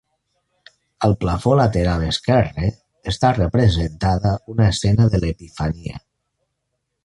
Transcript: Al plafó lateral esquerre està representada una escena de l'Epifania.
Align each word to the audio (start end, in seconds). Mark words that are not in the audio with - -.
Al 1.07 1.11
plafó 1.25 1.51
lateral 1.59 2.05
esquerre 2.07 2.71
està 3.13 3.33
representada 3.41 4.35
una 4.55 4.69
escena 4.73 5.11
de 5.17 5.23
l'Epifania. 5.25 6.05